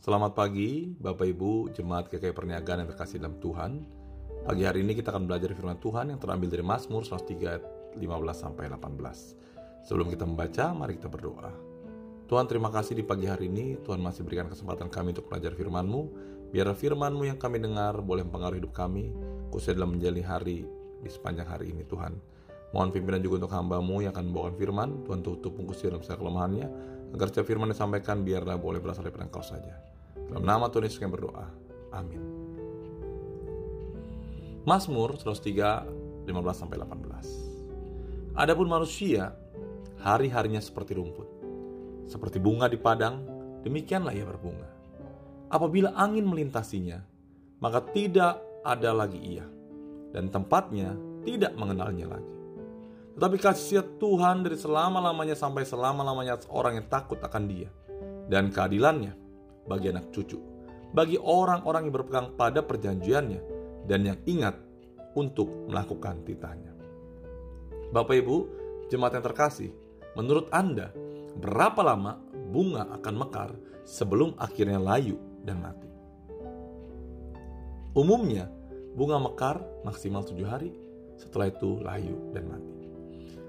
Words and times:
Selamat 0.00 0.32
pagi, 0.32 0.96
Bapak 0.96 1.28
Ibu, 1.28 1.76
Jemaat 1.76 2.08
GKI 2.08 2.32
Perniagaan 2.32 2.80
yang 2.80 2.88
terkasih 2.88 3.20
dalam 3.20 3.36
Tuhan. 3.36 3.84
Pagi 4.48 4.64
hari 4.64 4.80
ini 4.80 4.96
kita 4.96 5.12
akan 5.12 5.28
belajar 5.28 5.52
firman 5.52 5.76
Tuhan 5.76 6.08
yang 6.08 6.16
terambil 6.16 6.48
dari 6.48 6.64
Mazmur 6.64 7.04
103 7.04 7.36
ayat 7.44 7.64
15 8.00 8.08
sampai 8.32 8.72
18. 8.72 8.96
Sebelum 9.84 10.08
kita 10.08 10.24
membaca, 10.24 10.72
mari 10.72 10.96
kita 10.96 11.12
berdoa. 11.12 11.52
Tuhan 12.32 12.48
terima 12.48 12.72
kasih 12.72 12.96
di 12.96 13.04
pagi 13.04 13.28
hari 13.28 13.52
ini, 13.52 13.76
Tuhan 13.84 14.00
masih 14.00 14.24
berikan 14.24 14.48
kesempatan 14.48 14.88
kami 14.88 15.12
untuk 15.12 15.28
belajar 15.28 15.52
firman-Mu. 15.52 16.02
Biar 16.48 16.72
firman-Mu 16.72 17.28
yang 17.28 17.36
kami 17.36 17.60
dengar 17.60 18.00
boleh 18.00 18.24
mempengaruhi 18.24 18.64
hidup 18.64 18.72
kami, 18.72 19.12
khususnya 19.52 19.84
dalam 19.84 20.00
menjalani 20.00 20.24
hari 20.24 20.58
di 21.04 21.10
sepanjang 21.12 21.44
hari 21.44 21.76
ini 21.76 21.84
Tuhan. 21.84 22.16
Mohon 22.72 22.88
pimpinan 22.96 23.20
juga 23.20 23.44
untuk 23.44 23.52
hamba-Mu 23.52 24.00
yang 24.00 24.16
akan 24.16 24.32
membawakan 24.32 24.56
firman, 24.56 24.88
Tuhan 25.04 25.20
tutup 25.20 25.60
bungkus 25.60 25.84
dalam 25.84 26.00
segala 26.00 26.24
kelemahannya, 26.24 26.66
agar 27.12 27.26
setiap 27.28 27.52
firman 27.52 27.68
disampaikan 27.68 28.24
biarlah 28.24 28.56
boleh 28.56 28.80
berasal 28.80 29.04
dari 29.04 29.12
Engkau 29.20 29.44
saja. 29.44 29.89
Dalam 30.30 30.46
nama 30.46 30.70
Tuhan 30.70 30.86
Yesus 30.86 31.02
kami 31.02 31.10
berdoa. 31.10 31.46
Amin. 31.90 32.22
Mazmur 34.62 35.18
103 35.18 36.24
15 36.30 36.54
sampai 36.54 36.78
18. 36.78 38.38
Adapun 38.38 38.70
manusia, 38.70 39.34
hari-harinya 39.98 40.62
seperti 40.62 40.94
rumput. 40.94 41.26
Seperti 42.06 42.38
bunga 42.38 42.70
di 42.70 42.78
padang, 42.78 43.26
demikianlah 43.66 44.14
ia 44.14 44.22
berbunga. 44.22 44.70
Apabila 45.50 45.90
angin 45.98 46.30
melintasinya, 46.30 47.02
maka 47.58 47.82
tidak 47.90 48.38
ada 48.62 48.94
lagi 48.94 49.18
ia, 49.18 49.46
dan 50.14 50.30
tempatnya 50.30 50.94
tidak 51.26 51.58
mengenalnya 51.58 52.06
lagi. 52.06 52.34
Tetapi 53.18 53.36
kasih 53.42 53.98
Tuhan 53.98 54.46
dari 54.46 54.54
selama-lamanya 54.54 55.34
sampai 55.34 55.66
selama-lamanya 55.66 56.46
orang 56.54 56.78
yang 56.78 56.86
takut 56.86 57.18
akan 57.18 57.44
dia, 57.50 57.68
dan 58.30 58.54
keadilannya 58.54 59.12
bagi 59.66 59.92
anak 59.92 60.12
cucu, 60.14 60.38
bagi 60.94 61.16
orang-orang 61.20 61.88
yang 61.88 61.94
berpegang 61.94 62.28
pada 62.34 62.64
perjanjiannya 62.64 63.40
dan 63.86 64.00
yang 64.06 64.18
ingat 64.26 64.56
untuk 65.16 65.50
melakukan 65.66 66.22
titahnya. 66.22 66.72
Bapak 67.90 68.14
Ibu, 68.22 68.36
jemaat 68.86 69.18
yang 69.18 69.26
terkasih, 69.26 69.70
menurut 70.14 70.46
Anda, 70.54 70.94
berapa 71.38 71.82
lama 71.82 72.22
bunga 72.50 72.86
akan 72.94 73.14
mekar 73.18 73.50
sebelum 73.82 74.38
akhirnya 74.38 74.78
layu 74.78 75.18
dan 75.42 75.58
mati? 75.58 75.90
Umumnya, 77.98 78.46
bunga 78.94 79.18
mekar 79.18 79.58
maksimal 79.82 80.22
tujuh 80.22 80.46
hari, 80.46 80.70
setelah 81.18 81.50
itu 81.50 81.82
layu 81.82 82.30
dan 82.30 82.46
mati. 82.46 82.79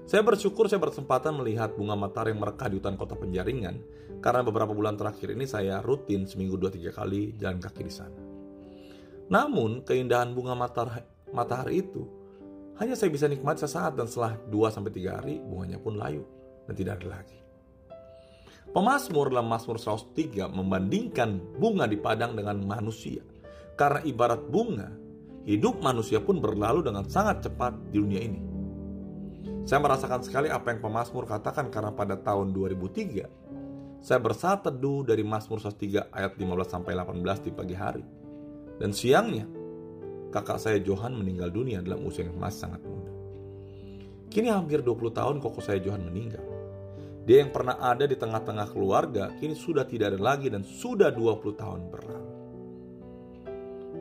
Saya 0.02 0.26
bersyukur 0.26 0.66
saya 0.66 0.82
berkesempatan 0.82 1.38
melihat 1.38 1.78
bunga 1.78 1.94
matahari 1.94 2.34
yang 2.34 2.42
merekah 2.42 2.66
di 2.66 2.82
hutan 2.82 2.98
kota 2.98 3.14
Penjaringan 3.14 3.78
karena 4.18 4.42
beberapa 4.42 4.74
bulan 4.74 4.98
terakhir 4.98 5.30
ini 5.30 5.46
saya 5.46 5.78
rutin 5.78 6.26
seminggu 6.26 6.58
dua 6.58 6.74
tiga 6.74 6.90
kali 6.90 7.38
jalan 7.38 7.62
kaki 7.62 7.82
di 7.86 7.92
sana. 7.92 8.18
Namun 9.30 9.86
keindahan 9.86 10.34
bunga 10.34 10.58
matahari, 10.58 11.80
itu 11.80 12.04
hanya 12.76 12.98
saya 12.98 13.08
bisa 13.14 13.30
nikmati 13.30 13.64
sesaat 13.64 13.96
dan 13.96 14.04
setelah 14.10 14.36
2 14.50 14.74
sampai 14.74 14.92
tiga 14.92 15.22
hari 15.22 15.40
bunganya 15.40 15.80
pun 15.80 15.96
layu 15.96 16.26
dan 16.68 16.74
tidak 16.76 17.00
ada 17.00 17.20
lagi. 17.20 17.38
Pemasmur 18.72 19.32
dalam 19.32 19.48
Mazmur 19.48 19.80
103 19.80 20.52
membandingkan 20.52 21.40
bunga 21.56 21.84
di 21.88 21.96
padang 21.96 22.36
dengan 22.36 22.60
manusia. 22.60 23.24
Karena 23.76 24.04
ibarat 24.04 24.48
bunga, 24.48 24.88
hidup 25.48 25.80
manusia 25.80 26.20
pun 26.20 26.40
berlalu 26.40 26.84
dengan 26.84 27.08
sangat 27.08 27.48
cepat 27.48 27.72
di 27.92 27.96
dunia 28.00 28.20
ini. 28.20 28.51
Saya 29.62 29.78
merasakan 29.82 30.22
sekali 30.26 30.48
apa 30.50 30.74
yang 30.74 30.80
pemazmur 30.82 31.26
katakan 31.26 31.70
karena 31.70 31.94
pada 31.94 32.18
tahun 32.18 32.50
2003 32.54 34.02
saya 34.02 34.18
bersatu 34.18 34.66
teduh 34.66 35.06
dari 35.06 35.22
Mazmur 35.22 35.62
103 35.62 36.10
ayat 36.10 36.34
15 36.34 36.42
sampai 36.66 36.98
18 36.98 37.46
di 37.46 37.50
pagi 37.54 37.76
hari. 37.78 38.02
Dan 38.74 38.90
siangnya 38.90 39.46
kakak 40.34 40.58
saya 40.58 40.82
Johan 40.82 41.14
meninggal 41.14 41.54
dunia 41.54 41.78
dalam 41.78 42.02
usia 42.02 42.26
yang 42.26 42.34
masih 42.34 42.66
sangat 42.66 42.82
muda. 42.82 43.14
Kini 44.26 44.50
hampir 44.50 44.82
20 44.82 44.98
tahun 45.14 45.36
koko 45.38 45.62
saya 45.62 45.78
Johan 45.78 46.02
meninggal. 46.02 46.42
Dia 47.22 47.46
yang 47.46 47.54
pernah 47.54 47.78
ada 47.78 48.02
di 48.02 48.18
tengah-tengah 48.18 48.74
keluarga 48.74 49.30
kini 49.38 49.54
sudah 49.54 49.86
tidak 49.86 50.18
ada 50.18 50.18
lagi 50.18 50.50
dan 50.50 50.66
sudah 50.66 51.14
20 51.14 51.54
tahun 51.54 51.80
berlalu. 51.86 52.30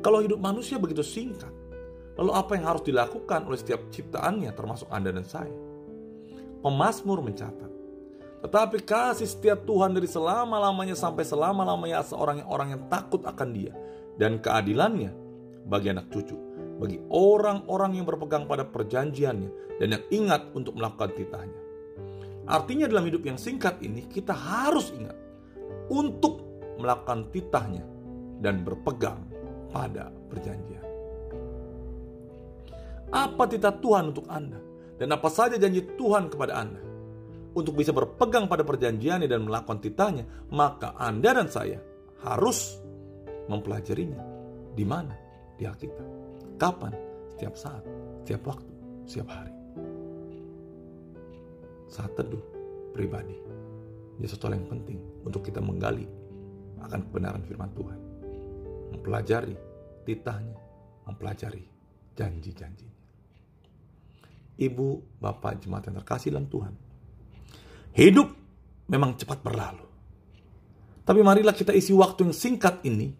Kalau 0.01 0.17
hidup 0.25 0.41
manusia 0.41 0.81
begitu 0.81 1.05
singkat, 1.05 1.53
Lalu 2.19 2.31
apa 2.35 2.51
yang 2.59 2.65
harus 2.67 2.83
dilakukan 2.83 3.47
oleh 3.47 3.59
setiap 3.59 3.87
ciptaannya 3.87 4.51
termasuk 4.51 4.87
Anda 4.91 5.15
dan 5.15 5.23
saya? 5.23 5.55
Pemasmur 6.61 7.25
mencatat, 7.25 7.71
tetapi 8.45 8.81
kasih 8.85 9.25
setiap 9.29 9.65
Tuhan 9.65 9.93
dari 9.93 10.05
selama-lamanya 10.05 10.93
sampai 10.97 11.25
selama-lamanya 11.25 12.05
seorang 12.05 12.41
yang 12.41 12.49
orang 12.49 12.67
yang 12.77 12.83
takut 12.89 13.21
akan 13.25 13.49
dia 13.53 13.73
dan 14.17 14.37
keadilannya 14.37 15.09
bagi 15.65 15.89
anak 15.93 16.09
cucu, 16.13 16.37
bagi 16.77 17.01
orang-orang 17.09 17.97
yang 17.97 18.05
berpegang 18.05 18.45
pada 18.45 18.65
perjanjiannya 18.65 19.77
dan 19.81 19.87
yang 19.97 20.03
ingat 20.13 20.41
untuk 20.53 20.77
melakukan 20.77 21.13
titahnya. 21.17 21.61
Artinya 22.45 22.85
dalam 22.89 23.05
hidup 23.05 23.25
yang 23.25 23.37
singkat 23.37 23.77
ini 23.81 24.09
kita 24.09 24.33
harus 24.33 24.89
ingat 24.93 25.17
untuk 25.89 26.41
melakukan 26.81 27.29
titahnya 27.29 27.85
dan 28.41 28.65
berpegang 28.65 29.21
pada 29.69 30.09
perjanjian. 30.29 30.90
Apa 33.11 33.43
titah 33.43 33.75
Tuhan 33.75 34.15
untuk 34.15 34.23
Anda? 34.31 34.55
Dan 34.95 35.11
apa 35.11 35.27
saja 35.27 35.59
janji 35.59 35.83
Tuhan 35.99 36.31
kepada 36.31 36.63
Anda? 36.63 36.79
Untuk 37.51 37.75
bisa 37.75 37.91
berpegang 37.91 38.47
pada 38.47 38.63
perjanjiannya 38.63 39.27
dan 39.27 39.43
melakukan 39.43 39.83
titahnya, 39.83 40.23
maka 40.55 40.95
Anda 40.95 41.35
dan 41.35 41.51
saya 41.51 41.83
harus 42.23 42.79
mempelajarinya. 43.51 44.23
Di 44.71 44.87
mana? 44.87 45.11
Di 45.59 45.67
Alkitab. 45.67 46.07
Kapan? 46.55 46.95
Setiap 47.35 47.53
saat, 47.59 47.83
setiap 48.23 48.47
waktu, 48.47 48.71
setiap 49.03 49.27
hari. 49.27 49.51
Saat 51.91 52.15
teduh 52.15 52.39
pribadi. 52.95 53.35
Ini 54.15 54.29
sesuatu 54.29 54.55
yang 54.55 54.69
penting 54.71 55.27
untuk 55.27 55.43
kita 55.43 55.59
menggali 55.59 56.07
akan 56.79 57.03
kebenaran 57.11 57.43
firman 57.43 57.71
Tuhan. 57.75 57.99
Mempelajari 58.95 59.55
titahnya, 60.07 60.55
mempelajari 61.09 61.65
janji-janjinya 62.15 63.00
ibu, 64.59 65.01
bapak, 65.21 65.63
jemaat 65.63 65.87
yang 65.87 66.01
terkasih 66.01 66.33
dalam 66.33 66.47
Tuhan. 66.49 66.73
Hidup 67.95 68.29
memang 68.91 69.15
cepat 69.15 69.39
berlalu. 69.43 69.87
Tapi 71.01 71.19
marilah 71.23 71.55
kita 71.55 71.75
isi 71.75 71.91
waktu 71.91 72.29
yang 72.29 72.35
singkat 72.35 72.83
ini 72.87 73.11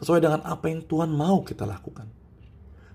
sesuai 0.00 0.24
dengan 0.24 0.40
apa 0.46 0.72
yang 0.72 0.84
Tuhan 0.84 1.12
mau 1.12 1.44
kita 1.44 1.68
lakukan. 1.68 2.08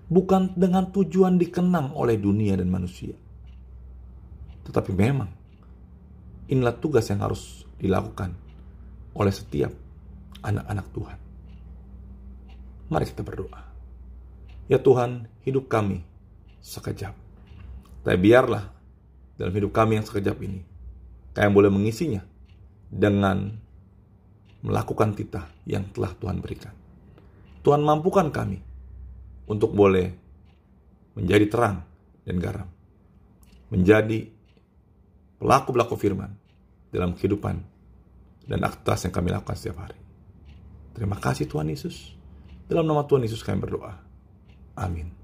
Bukan 0.06 0.54
dengan 0.54 0.90
tujuan 0.94 1.34
dikenang 1.34 1.94
oleh 1.94 2.14
dunia 2.18 2.54
dan 2.54 2.70
manusia. 2.70 3.14
Tetapi 4.66 4.90
memang 4.94 5.30
inilah 6.46 6.74
tugas 6.78 7.06
yang 7.10 7.22
harus 7.22 7.66
dilakukan 7.78 8.34
oleh 9.14 9.34
setiap 9.34 9.70
anak-anak 10.42 10.86
Tuhan. 10.94 11.18
Mari 12.86 13.04
kita 13.10 13.22
berdoa. 13.26 13.62
Ya 14.70 14.78
Tuhan, 14.78 15.26
hidup 15.42 15.66
kami 15.66 16.02
sekejap 16.62 17.25
tapi 18.06 18.22
biarlah 18.22 18.70
dalam 19.34 19.50
hidup 19.50 19.74
kami 19.74 19.98
yang 19.98 20.06
sekejap 20.06 20.38
ini, 20.46 20.62
kalian 21.34 21.50
boleh 21.50 21.74
mengisinya 21.74 22.22
dengan 22.86 23.50
melakukan 24.62 25.18
titah 25.18 25.50
yang 25.66 25.90
telah 25.90 26.14
Tuhan 26.14 26.38
berikan. 26.38 26.70
Tuhan 27.66 27.82
mampukan 27.82 28.30
kami 28.30 28.62
untuk 29.50 29.74
boleh 29.74 30.14
menjadi 31.18 31.50
terang 31.50 31.82
dan 32.22 32.38
garam. 32.38 32.68
Menjadi 33.74 34.30
pelaku-pelaku 35.42 35.98
firman 35.98 36.30
dalam 36.94 37.10
kehidupan 37.18 37.58
dan 38.46 38.58
aktivitas 38.62 39.10
yang 39.10 39.14
kami 39.18 39.34
lakukan 39.34 39.58
setiap 39.58 39.82
hari. 39.82 39.98
Terima 40.94 41.18
kasih 41.18 41.50
Tuhan 41.50 41.66
Yesus. 41.74 42.14
Dalam 42.70 42.86
nama 42.86 43.02
Tuhan 43.02 43.26
Yesus 43.26 43.42
kami 43.42 43.66
berdoa. 43.66 43.98
Amin. 44.78 45.15